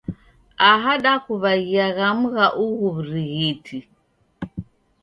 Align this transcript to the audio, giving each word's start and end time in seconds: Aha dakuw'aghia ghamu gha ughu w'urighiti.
Aha 0.69 0.91
dakuw'aghia 1.03 1.87
ghamu 1.97 2.25
gha 2.35 2.47
ughu 2.63 2.71
w'urighiti. 2.93 3.77